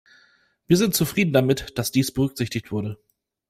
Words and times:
Wir 0.65 0.77
sind 0.77 0.95
zufrieden 0.95 1.31
damit, 1.31 1.77
dass 1.77 1.91
dies 1.91 2.11
berücksichtigt 2.11 2.71
wurde. 2.71 2.97